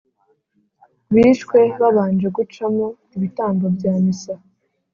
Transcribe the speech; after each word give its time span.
bishwe 1.13 1.59
babanje 1.79 2.27
gucamo 2.37 2.85
ibitambo 3.15 3.65
bya 3.75 3.93
misa 4.03 4.33